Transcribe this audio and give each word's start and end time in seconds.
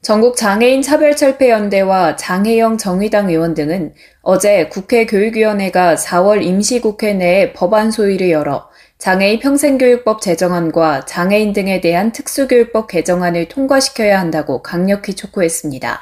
전국 0.00 0.36
장애인 0.36 0.80
차별철폐연대와 0.80 2.16
장혜영 2.16 2.78
정의당 2.78 3.28
의원 3.28 3.54
등은 3.54 3.94
어제 4.22 4.68
국회 4.68 5.06
교육위원회가 5.06 5.96
4월 5.96 6.42
임시국회 6.42 7.14
내에 7.14 7.52
법안 7.52 7.90
소위를 7.90 8.30
열어 8.30 8.68
장애인 8.98 9.40
평생교육법 9.40 10.22
제정안과 10.22 11.04
장애인 11.06 11.52
등에 11.52 11.80
대한 11.80 12.12
특수교육법 12.12 12.86
개정안을 12.86 13.48
통과시켜야 13.48 14.20
한다고 14.20 14.62
강력히 14.62 15.14
촉구했습니다. 15.14 16.00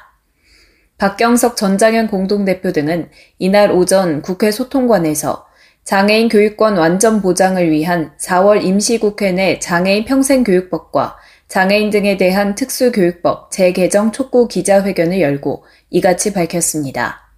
박경석 0.98 1.56
전장현 1.56 2.08
공동대표 2.08 2.72
등은 2.72 3.08
이날 3.38 3.70
오전 3.70 4.20
국회 4.22 4.50
소통관에서 4.50 5.46
장애인 5.84 6.28
교육권 6.28 6.76
완전 6.76 7.22
보장을 7.22 7.70
위한 7.70 8.12
4월 8.18 8.62
임시국회 8.62 9.32
내 9.32 9.58
장애인 9.58 10.04
평생교육법과 10.04 11.16
장애인 11.48 11.90
등에 11.90 12.16
대한 12.16 12.54
특수교육법 12.54 13.50
재개정 13.50 14.12
촉구 14.12 14.48
기자회견을 14.48 15.20
열고 15.20 15.64
이같이 15.90 16.32
밝혔습니다. 16.32 17.32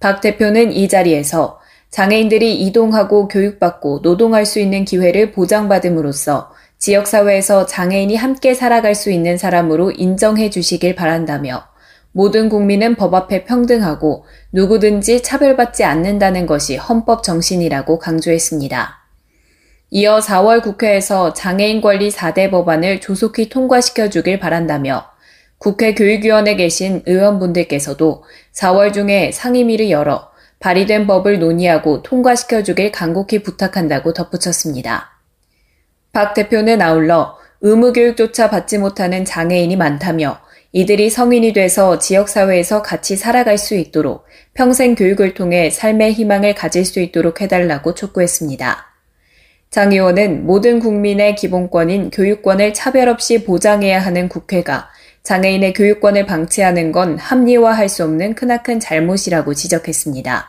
박 0.00 0.20
대표는 0.20 0.72
이 0.72 0.88
자리에서 0.88 1.60
장애인들이 1.90 2.60
이동하고 2.60 3.28
교육받고 3.28 4.00
노동할 4.02 4.46
수 4.46 4.58
있는 4.58 4.84
기회를 4.84 5.30
보장받음으로써 5.30 6.50
지역사회에서 6.78 7.66
장애인이 7.66 8.16
함께 8.16 8.52
살아갈 8.52 8.96
수 8.96 9.10
있는 9.10 9.38
사람으로 9.38 9.92
인정해 9.92 10.50
주시길 10.50 10.96
바란다며 10.96 11.64
모든 12.10 12.48
국민은 12.48 12.96
법 12.96 13.14
앞에 13.14 13.44
평등하고 13.44 14.24
누구든지 14.52 15.22
차별받지 15.22 15.84
않는다는 15.84 16.46
것이 16.46 16.76
헌법 16.76 17.22
정신이라고 17.22 17.98
강조했습니다. 18.00 19.03
이어 19.96 20.18
4월 20.18 20.60
국회에서 20.60 21.34
장애인 21.34 21.80
권리 21.80 22.10
4대 22.10 22.50
법안을 22.50 23.00
조속히 23.00 23.48
통과시켜 23.48 24.10
주길 24.10 24.40
바란다며 24.40 25.06
국회 25.58 25.94
교육위원회 25.94 26.56
계신 26.56 27.04
의원분들께서도 27.06 28.24
4월 28.52 28.92
중에 28.92 29.30
상임위를 29.30 29.90
열어 29.90 30.32
발의된 30.58 31.06
법을 31.06 31.38
논의하고 31.38 32.02
통과시켜 32.02 32.64
주길 32.64 32.90
간곡히 32.90 33.44
부탁한다고 33.44 34.14
덧붙였습니다. 34.14 35.12
박 36.12 36.34
대표는 36.34 36.82
아울러 36.82 37.38
의무교육조차 37.60 38.50
받지 38.50 38.78
못하는 38.78 39.24
장애인이 39.24 39.76
많다며 39.76 40.40
이들이 40.72 41.08
성인이 41.08 41.52
돼서 41.52 42.00
지역사회에서 42.00 42.82
같이 42.82 43.14
살아갈 43.14 43.58
수 43.58 43.76
있도록 43.76 44.24
평생 44.54 44.96
교육을 44.96 45.34
통해 45.34 45.70
삶의 45.70 46.14
희망을 46.14 46.56
가질 46.56 46.84
수 46.84 46.98
있도록 46.98 47.40
해달라고 47.40 47.94
촉구했습니다. 47.94 48.93
장 49.74 49.90
의원은 49.90 50.46
모든 50.46 50.78
국민의 50.78 51.34
기본권인 51.34 52.10
교육권을 52.10 52.74
차별 52.74 53.08
없이 53.08 53.42
보장해야 53.42 53.98
하는 53.98 54.28
국회가 54.28 54.88
장애인의 55.24 55.72
교육권을 55.72 56.26
방치하는 56.26 56.92
건 56.92 57.18
합리화할 57.18 57.88
수 57.88 58.04
없는 58.04 58.36
크나큰 58.36 58.78
잘못이라고 58.78 59.52
지적했습니다. 59.52 60.48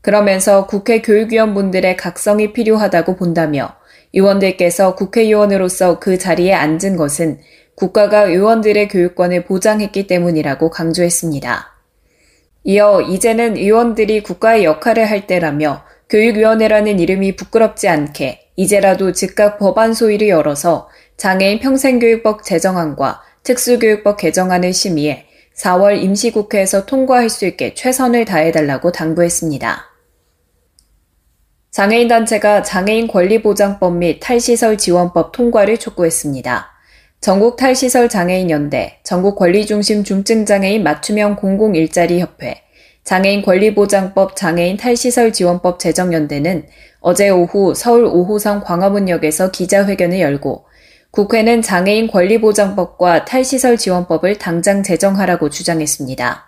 그러면서 0.00 0.66
국회 0.66 1.02
교육위원분들의 1.02 1.96
각성이 1.96 2.52
필요하다고 2.52 3.14
본다며 3.14 3.76
의원들께서 4.12 4.96
국회의원으로서 4.96 6.00
그 6.00 6.18
자리에 6.18 6.52
앉은 6.52 6.96
것은 6.96 7.38
국가가 7.76 8.22
의원들의 8.22 8.88
교육권을 8.88 9.44
보장했기 9.44 10.08
때문이라고 10.08 10.68
강조했습니다. 10.68 11.68
이어 12.64 13.02
이제는 13.02 13.56
의원들이 13.56 14.24
국가의 14.24 14.64
역할을 14.64 15.08
할 15.08 15.28
때라며 15.28 15.84
교육위원회라는 16.12 17.00
이름이 17.00 17.36
부끄럽지 17.36 17.88
않게 17.88 18.50
이제라도 18.56 19.12
즉각 19.12 19.58
법안 19.58 19.94
소위를 19.94 20.28
열어서 20.28 20.90
장애인 21.16 21.60
평생교육법 21.60 22.44
제정안과 22.44 23.22
특수교육법 23.44 24.18
개정안을 24.18 24.74
심의해 24.74 25.24
4월 25.56 26.02
임시국회에서 26.02 26.84
통과할 26.84 27.30
수 27.30 27.46
있게 27.46 27.72
최선을 27.72 28.26
다해달라고 28.26 28.92
당부했습니다. 28.92 29.86
장애인 31.70 32.08
단체가 32.08 32.62
장애인 32.62 33.08
권리보장법 33.08 33.96
및 33.96 34.20
탈시설 34.20 34.76
지원법 34.76 35.32
통과를 35.32 35.78
촉구했습니다. 35.78 36.68
전국 37.22 37.56
탈시설 37.56 38.10
장애인 38.10 38.50
연대, 38.50 38.98
전국 39.02 39.36
권리중심 39.36 40.04
중증장애인 40.04 40.82
맞춤형 40.82 41.36
공공일자리 41.36 42.20
협회, 42.20 42.61
장애인 43.04 43.42
권리보장법 43.42 44.36
장애인 44.36 44.76
탈시설 44.76 45.32
지원법 45.32 45.80
제정연대는 45.80 46.66
어제 47.00 47.30
오후 47.30 47.74
서울 47.74 48.04
5호선 48.04 48.62
광화문역에서 48.62 49.50
기자회견을 49.50 50.20
열고 50.20 50.64
국회는 51.10 51.62
장애인 51.62 52.06
권리보장법과 52.06 53.24
탈시설 53.24 53.76
지원법을 53.76 54.38
당장 54.38 54.82
제정하라고 54.82 55.50
주장했습니다. 55.50 56.46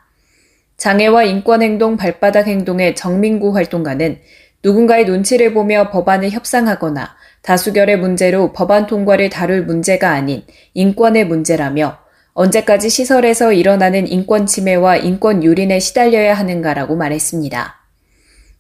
장애와 0.77 1.25
인권행동 1.25 1.97
발바닥 1.97 2.47
행동의 2.47 2.95
정민구 2.95 3.55
활동가는 3.55 4.19
누군가의 4.63 5.05
눈치를 5.05 5.53
보며 5.53 5.91
법안을 5.91 6.31
협상하거나 6.31 7.17
다수결의 7.43 7.99
문제로 7.99 8.53
법안 8.53 8.87
통과를 8.87 9.29
다룰 9.29 9.65
문제가 9.65 10.11
아닌 10.11 10.43
인권의 10.73 11.27
문제라며 11.27 12.04
언제까지 12.35 12.91
시설에서 12.91 13.53
일어나는 13.53 14.09
인권 14.09 14.47
침해와 14.47 14.97
인권 14.97 15.45
유린에 15.45 15.79
시달려야 15.79 16.35
하는가라고 16.35 16.97
말했습니다. 16.97 17.77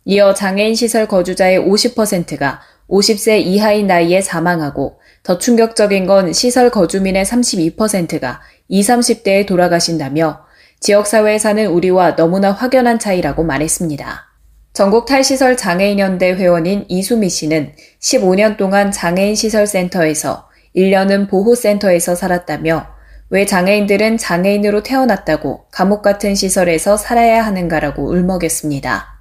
이어 0.04 0.32
장애인 0.32 0.76
시설 0.76 1.08
거주자의 1.08 1.58
50%가 1.58 2.60
50세 2.88 3.40
이하인 3.40 3.88
나이에 3.88 4.20
사망하고 4.20 5.00
더 5.24 5.38
충격적인 5.38 6.06
건 6.06 6.32
시설 6.32 6.70
거주민의 6.70 7.24
32%가 7.24 8.42
20, 8.68 8.90
30대에 8.90 9.46
돌아가신다며 9.46 10.44
지역사회에 10.78 11.38
사는 11.38 11.66
우리와 11.66 12.14
너무나 12.14 12.52
확연한 12.52 13.00
차이라고 13.00 13.42
말했습니다. 13.42 14.30
전국 14.72 15.06
탈시설 15.06 15.56
장애인연대 15.56 16.34
회원인 16.34 16.84
이수미 16.88 17.28
씨는 17.28 17.72
15년 18.00 18.56
동안 18.56 18.92
장애인 18.92 19.34
시설센터에서 19.34 20.48
1년은 20.76 21.28
보호센터에서 21.28 22.14
살았다며 22.14 22.93
왜 23.34 23.46
장애인들은 23.46 24.16
장애인으로 24.16 24.84
태어났다고 24.84 25.64
감옥 25.72 26.02
같은 26.02 26.36
시설에서 26.36 26.96
살아야 26.96 27.44
하는가라고 27.44 28.08
울먹였습니다. 28.08 29.18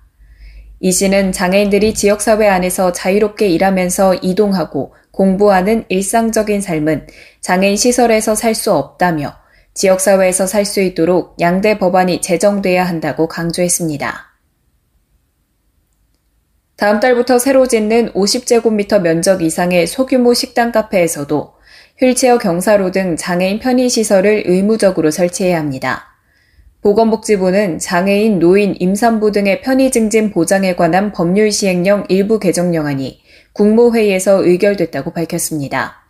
이 0.79 0.91
씨는 0.91 1.31
장애인들이 1.31 1.95
지역사회 1.95 2.47
안에서 2.47 2.91
자유롭게 2.91 3.47
일하면서 3.47 4.17
이동하고 4.21 4.93
공부하는 5.09 5.85
일상적인 5.89 6.61
삶은 6.61 7.07
장애인 7.41 7.75
시설에서 7.75 8.35
살 8.35 8.53
수 8.53 8.71
없다며 8.73 9.33
지역사회에서 9.73 10.45
살 10.45 10.65
수 10.67 10.79
있도록 10.81 11.35
양대 11.39 11.79
법안이 11.79 12.21
제정돼야 12.21 12.85
한다고 12.85 13.27
강조했습니다. 13.27 14.31
다음 16.77 16.99
달부터 16.99 17.39
새로 17.39 17.67
짓는 17.67 18.13
50제곱미터 18.13 19.01
면적 19.01 19.41
이상의 19.41 19.87
소규모 19.87 20.35
식당 20.35 20.71
카페에서도 20.71 21.52
휠체어 22.01 22.39
경사로 22.39 22.91
등 22.91 23.15
장애인 23.15 23.59
편의시설을 23.59 24.43
의무적으로 24.47 25.11
설치해야 25.11 25.59
합니다. 25.59 26.13
보건복지부는 26.81 27.79
장애인, 27.79 28.39
노인, 28.39 28.75
임산부 28.77 29.31
등의 29.31 29.61
편의 29.61 29.91
증진 29.91 30.31
보장에 30.31 30.75
관한 30.75 31.11
법률 31.13 31.51
시행령 31.51 32.03
일부 32.09 32.39
개정령안이 32.39 33.21
국무회의에서 33.53 34.43
의결됐다고 34.43 35.13
밝혔습니다. 35.13 36.03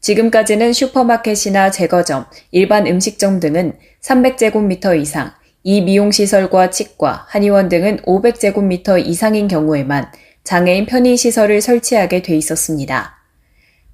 지금까지는 0.00 0.74
슈퍼마켓이나 0.74 1.70
제거점, 1.70 2.26
일반 2.50 2.86
음식점 2.86 3.40
등은 3.40 3.72
300제곱미터 4.02 5.00
이상, 5.00 5.30
이 5.62 5.80
미용시설과 5.80 6.68
치과, 6.68 7.24
한의원 7.28 7.70
등은 7.70 8.02
500제곱미터 8.02 9.02
이상인 9.02 9.48
경우에만 9.48 10.08
장애인 10.42 10.84
편의시설을 10.84 11.62
설치하게 11.62 12.20
돼 12.20 12.36
있었습니다. 12.36 13.23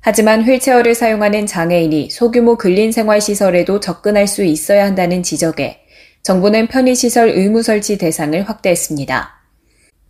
하지만 0.02 0.43
휠체어를 0.43 0.94
사용하는 0.94 1.47
장애인이 1.47 2.11
소규모 2.11 2.56
근린 2.56 2.91
생활시설에도 2.91 3.81
접근할 3.81 4.26
수 4.26 4.43
있어야 4.43 4.85
한다는 4.87 5.23
지적에 5.23 5.81
정부는 6.23 6.69
편의시설 6.69 7.29
의무 7.29 7.62
설치 7.62 7.99
대상을 7.99 8.43
확대했습니다. 8.49 9.41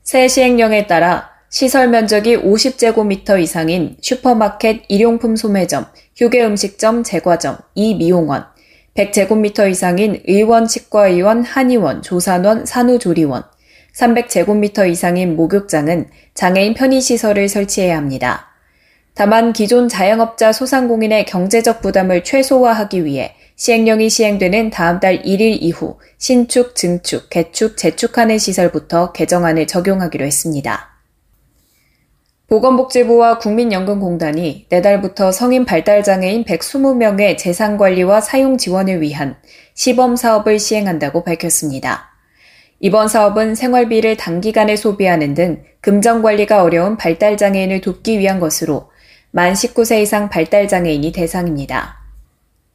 새 0.04 0.28
시행령에 0.28 0.87
따라 0.87 1.31
시설 1.50 1.88
면적이 1.88 2.37
50제곱미터 2.37 3.40
이상인 3.40 3.96
슈퍼마켓, 4.00 4.84
일용품 4.88 5.34
소매점, 5.34 5.87
휴게 6.16 6.44
음식점, 6.44 7.02
제과점, 7.02 7.58
이 7.75 7.96
미용원, 7.96 8.44
100제곱미터 8.94 9.69
이상인 9.69 10.22
의원, 10.26 10.69
치과의원, 10.69 11.42
한의원, 11.42 12.02
조산원, 12.02 12.66
산후조리원, 12.66 13.42
300제곱미터 13.96 14.88
이상인 14.88 15.34
목욕장은 15.34 16.08
장애인 16.34 16.75
편의시설을 16.75 17.48
설치해야 17.48 17.96
합니다. 17.96 18.50
다만 19.15 19.53
기존 19.53 19.89
자영업자 19.89 20.53
소상공인의 20.53 21.27
경제적 21.27 21.83
부담을 21.83 22.25
최소화하기 22.25 23.05
위해 23.05 23.35
시행령이 23.57 24.09
시행되는 24.09 24.71
다음 24.71 25.01
달 25.01 25.23
1일 25.23 25.59
이후 25.61 25.99
신축, 26.17 26.75
증축, 26.75 27.29
개축, 27.29 27.77
재축하는 27.77 28.39
시설부터 28.39 29.12
개정안을 29.12 29.67
적용하기로 29.67 30.25
했습니다. 30.25 30.89
보건복지부와 32.47 33.39
국민연금공단이 33.39 34.67
내달부터 34.71 35.31
성인 35.31 35.65
발달장애인 35.65 36.45
120명의 36.45 37.39
재산관리와 37.39 38.21
사용 38.21 38.59
지원을 38.59 39.03
위한 39.03 39.37
시범 39.75 40.17
사업을 40.17 40.59
시행한다고 40.59 41.23
밝혔습니다. 41.23 42.11
이번 42.81 43.07
사업은 43.09 43.55
생활비를 43.55 44.17
단기간에 44.17 44.75
소비하는 44.75 45.35
등 45.35 45.62
금전 45.81 46.23
관리가 46.23 46.62
어려운 46.62 46.97
발달장애인을 46.97 47.83
돕기 47.83 48.19
위한 48.19 48.41
것으로 48.41 48.89
만 49.32 49.53
19세 49.53 50.03
이상 50.03 50.29
발달장애인이 50.29 51.12
대상입니다. 51.12 52.00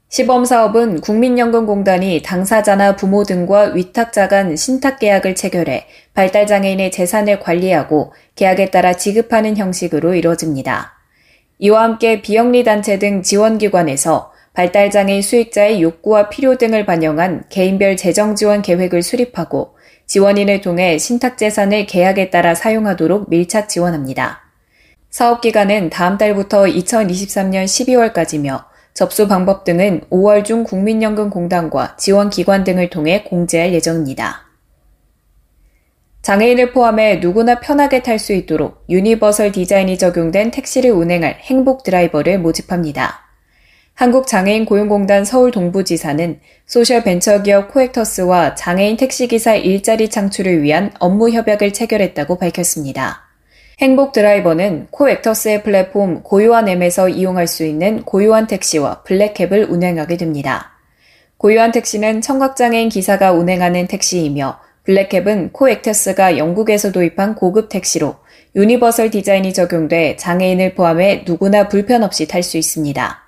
시범 0.07 0.46
사업은 0.46 1.02
국민연금공단이 1.02 2.22
당사자나 2.22 2.96
부모 2.96 3.25
등과 3.25 3.74
위탁자 3.74 4.30
간 4.30 4.56
신탁 4.56 5.00
계약을 5.00 5.36
체결해 5.36 5.86
발달장애인의 6.13 6.92
재산을 6.92 7.42
관리하고 7.42 8.13
계약에 8.36 8.72
따라 8.72 8.94
지급하는 8.94 9.57
형식으로 9.57 10.16
이루어집니다. 10.16 10.94
이와 11.60 11.84
함께 11.84 12.22
비영리단체 12.22 13.00
등 13.00 13.22
지원기관에서 13.22 14.31
발달장애인 14.54 15.22
수익자의 15.22 15.81
욕구와 15.81 16.30
필요 16.30 16.58
등을 16.58 16.86
반영한 16.86 17.46
개인별 17.50 17.98
재정 17.98 18.36
지원 18.36 18.62
계획을 18.62 19.04
수립하고 19.04 19.75
지원인을 20.06 20.62
통해 20.62 20.98
신탁재산을 20.98 21.88
계약에 21.88 22.30
따라 22.30 22.56
사용하도록 22.56 23.30
밀착 23.30 23.68
지원합니다. 23.68 24.44
사업 25.15 25.39
기간은 25.39 25.91
다음 25.91 26.17
달부터 26.17 26.65
2023년 26.65 27.63
12월까지며 27.63 28.65
접수 28.94 29.29
방법 29.29 29.63
등은 29.63 30.01
5월 30.09 30.44
중 30.44 30.65
국민연금공단과 30.65 31.95
지원 31.95 32.29
기관 32.29 32.65
등을 32.65 32.89
통해 32.89 33.23
공지할 33.23 33.73
예정입니다. 33.73 34.41
장애인을 36.21 36.73
포함해 36.73 37.19
누구나 37.21 37.62
편하게 37.62 38.03
탈 38.03 38.19
수 38.19 38.33
있도록 38.33 38.83
유니버설 38.89 39.53
디자인이 39.53 39.97
적용된 39.97 40.51
택시를 40.51 40.91
운행할 40.91 41.35
행복 41.44 41.83
드라이버를 41.83 42.38
모집합니다. 42.39 43.21
한국장애인 43.94 44.65
고용공단 44.65 45.23
서울 45.23 45.51
동부지사는 45.51 46.41
소셜벤처기업 46.65 47.71
코액터스와 47.72 48.56
장애인 48.56 48.97
택시기사 48.97 49.56
일자리 49.56 50.09
창출을 50.09 50.62
위한 50.62 50.91
업무 51.00 51.29
협약을 51.29 51.71
체결했다고 51.71 52.38
밝혔습니다. 52.38 53.25
행복 53.81 54.13
드라이버는 54.13 54.88
코액터스의 54.89 55.63
플랫폼 55.63 56.24
고요한 56.24 56.69
M에서 56.69 57.10
이용할 57.10 57.45
수 57.45 57.66
있는 57.66 58.04
고요한 58.04 58.48
택시와 58.48 59.04
블랙캡을 59.04 59.66
운행하게 59.69 60.16
됩니다. 60.16 60.72
고요한 61.38 61.74
택시는 61.74 62.22
청각장애인 62.22 62.88
기사가 62.88 63.33
운행하는 63.33 63.88
택시이며 63.88 64.60
블랙캡은 64.86 65.51
코액터스가 65.51 66.38
영국에서 66.38 66.94
도입한 66.94 67.36
고급 67.36 67.68
택시로 67.68 68.16
유니버설 68.56 69.12
디자인이 69.12 69.51
적용돼 69.51 70.16
장애인을 70.16 70.75
포함해 70.75 71.25
누구나 71.27 71.68
불편 71.68 72.04
없이 72.04 72.30
탈 72.30 72.44
수 72.44 72.57
있습니다. 72.57 73.24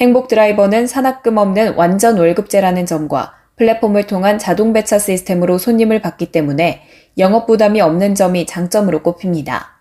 행복 0.00 0.28
드라이버는 0.28 0.86
사납금 0.86 1.36
없는 1.36 1.74
완전 1.74 2.16
월급제라는 2.16 2.86
점과 2.86 3.37
플랫폼을 3.58 4.06
통한 4.06 4.38
자동 4.38 4.72
배차 4.72 4.98
시스템으로 4.98 5.58
손님을 5.58 6.00
받기 6.00 6.32
때문에 6.32 6.82
영업 7.18 7.46
부담이 7.46 7.80
없는 7.80 8.14
점이 8.14 8.46
장점으로 8.46 9.02
꼽힙니다. 9.02 9.78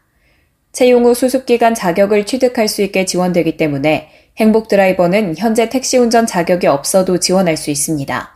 채용 0.72 1.06
후 1.06 1.14
수습기간 1.14 1.74
자격을 1.74 2.26
취득할 2.26 2.68
수 2.68 2.82
있게 2.82 3.06
지원되기 3.06 3.58
때문에 3.58 4.10
행복 4.38 4.68
드라이버는 4.68 5.36
현재 5.38 5.70
택시 5.70 5.98
운전 5.98 6.26
자격이 6.26 6.68
없어도 6.68 7.20
지원할 7.20 7.58
수 7.58 7.72
있습니다. 7.72 8.32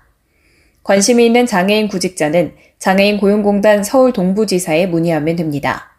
관심이 0.83 1.25
있는 1.25 1.45
장애인 1.45 1.88
구직자는 1.88 2.53
장애인 2.79 3.19
고용공단 3.19 3.83
서울 3.83 4.13
동부지사에 4.13 4.88
문의하면 4.88 5.35
됩니다. 5.35 5.91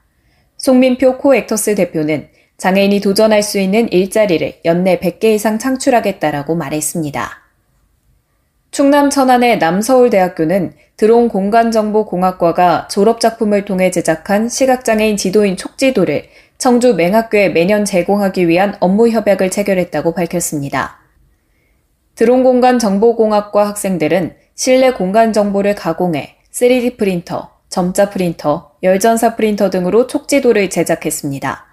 송민표 0.56 1.18
코액터스 1.18 1.76
대표는 1.76 2.28
장애인이 2.58 3.00
도전할 3.00 3.42
수 3.42 3.58
있는 3.58 3.90
일자리를 3.90 4.60
연내 4.64 4.98
100개 4.98 5.26
이상 5.26 5.58
창출하겠다라고 5.58 6.54
말했습니다. 6.56 7.41
충남 8.72 9.10
천안의 9.10 9.58
남서울대학교는 9.58 10.72
드론 10.96 11.28
공간정보공학과가 11.28 12.88
졸업작품을 12.88 13.66
통해 13.66 13.90
제작한 13.90 14.48
시각장애인 14.48 15.18
지도인 15.18 15.58
촉지도를 15.58 16.24
청주 16.56 16.94
맹학교에 16.94 17.50
매년 17.50 17.84
제공하기 17.84 18.48
위한 18.48 18.74
업무 18.80 19.10
협약을 19.10 19.50
체결했다고 19.50 20.14
밝혔습니다. 20.14 21.00
드론 22.14 22.44
공간정보공학과 22.44 23.68
학생들은 23.68 24.36
실내 24.54 24.92
공간 24.92 25.34
정보를 25.34 25.74
가공해 25.74 26.36
3D 26.50 26.96
프린터, 26.96 27.50
점자 27.68 28.08
프린터, 28.08 28.72
열전사 28.82 29.36
프린터 29.36 29.68
등으로 29.68 30.06
촉지도를 30.06 30.70
제작했습니다. 30.70 31.71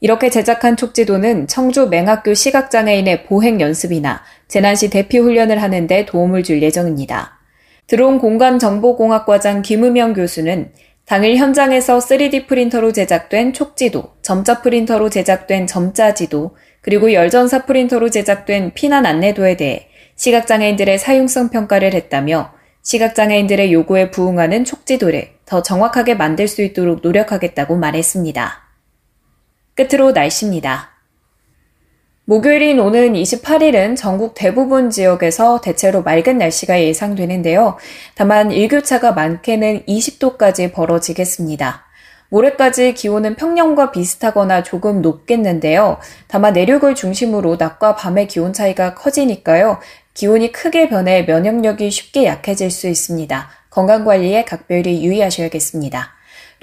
이렇게 0.00 0.30
제작한 0.30 0.76
촉지도는 0.76 1.46
청주 1.46 1.88
맹학교 1.88 2.34
시각장애인의 2.34 3.24
보행 3.24 3.60
연습이나 3.60 4.22
재난시 4.48 4.90
대피 4.90 5.18
훈련을 5.18 5.62
하는데 5.62 6.06
도움을 6.06 6.42
줄 6.42 6.62
예정입니다. 6.62 7.38
드론 7.86 8.18
공간정보공학과장 8.18 9.62
김우명 9.62 10.12
교수는 10.12 10.72
당일 11.06 11.36
현장에서 11.36 11.98
3D 11.98 12.48
프린터로 12.48 12.92
제작된 12.92 13.52
촉지도, 13.52 14.16
점자 14.22 14.60
프린터로 14.60 15.08
제작된 15.08 15.68
점자지도, 15.68 16.56
그리고 16.80 17.12
열전사 17.12 17.64
프린터로 17.64 18.10
제작된 18.10 18.72
피난 18.74 19.06
안내도에 19.06 19.56
대해 19.56 19.86
시각장애인들의 20.16 20.98
사용성 20.98 21.50
평가를 21.50 21.94
했다며 21.94 22.52
시각장애인들의 22.82 23.72
요구에 23.72 24.10
부응하는 24.10 24.64
촉지도를 24.64 25.28
더 25.46 25.62
정확하게 25.62 26.14
만들 26.14 26.48
수 26.48 26.62
있도록 26.62 27.00
노력하겠다고 27.02 27.76
말했습니다. 27.76 28.65
끝으로 29.76 30.12
날씨입니다. 30.12 30.90
목요일인 32.24 32.80
오는 32.80 33.12
28일은 33.12 33.96
전국 33.96 34.34
대부분 34.34 34.90
지역에서 34.90 35.60
대체로 35.60 36.02
맑은 36.02 36.38
날씨가 36.38 36.82
예상되는데요. 36.82 37.76
다만 38.16 38.50
일교차가 38.50 39.12
많게는 39.12 39.84
20도까지 39.86 40.72
벌어지겠습니다. 40.72 41.84
모레까지 42.30 42.94
기온은 42.94 43.36
평년과 43.36 43.92
비슷하거나 43.92 44.64
조금 44.64 45.02
높겠는데요. 45.02 45.98
다만 46.26 46.54
내륙을 46.54 46.96
중심으로 46.96 47.56
낮과 47.56 47.94
밤의 47.94 48.26
기온 48.26 48.52
차이가 48.52 48.94
커지니까요. 48.94 49.78
기온이 50.14 50.50
크게 50.50 50.88
변해 50.88 51.22
면역력이 51.22 51.90
쉽게 51.90 52.24
약해질 52.24 52.72
수 52.72 52.88
있습니다. 52.88 53.48
건강관리에 53.70 54.44
각별히 54.46 55.04
유의하셔야겠습니다. 55.04 56.15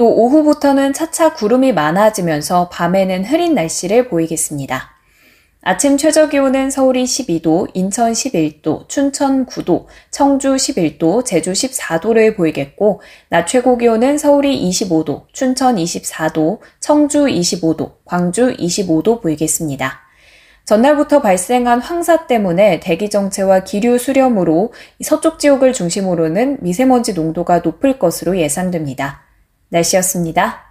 또 0.03 0.10
오후부터는 0.10 0.91
차차 0.91 1.33
구름이 1.33 1.72
많아지면서 1.72 2.67
밤에는 2.67 3.24
흐린 3.24 3.53
날씨를 3.53 4.10
보이겠습니다. 4.10 4.89
아침 5.62 5.95
최저 5.95 6.27
기온은 6.27 6.69
서울이 6.69 7.05
12도, 7.05 7.69
인천 7.74 8.12
11도, 8.12 8.89
춘천 8.89 9.45
9도, 9.45 9.86
청주 10.12 10.57
11도, 10.57 11.24
제주 11.24 11.53
14도를 11.53 12.36
보이겠고, 12.36 13.00
낮 13.29 13.48
최고 13.48 13.77
기온은 13.77 14.17
서울이 14.17 14.69
25도, 14.69 15.27
춘천 15.31 15.77
24도, 15.77 16.60
청주 16.81 17.19
25도, 17.19 17.93
광주 18.03 18.53
25도 18.57 19.22
보이겠습니다. 19.22 20.01
전날부터 20.65 21.22
발생한 21.22 21.79
황사 21.79 22.27
때문에 22.27 22.81
대기 22.81 23.10
정체와 23.10 23.63
기류 23.63 23.98
수렴으로 23.98 24.74
서쪽 25.01 25.39
지역을 25.39 25.72
중심으로는 25.72 26.57
미세먼지 26.60 27.13
농도가 27.13 27.60
높을 27.60 28.00
것으로 28.00 28.38
예상됩니다. 28.38 29.24
날씨였습니다. 29.74 30.62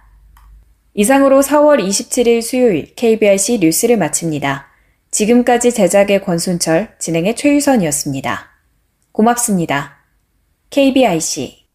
이상으로 0.93 1.41
4월 1.41 1.85
27일 1.85 2.41
수요일 2.41 2.95
KBRC 2.95 3.59
뉴스를 3.59 3.97
마칩니다. 3.97 4.67
지금까지 5.11 5.71
제작의 5.71 6.23
권순철, 6.23 6.95
진행의 6.99 7.35
최유선이었습니다. 7.35 8.49
고맙습니다. 9.11 9.97
KBIC 10.69 11.67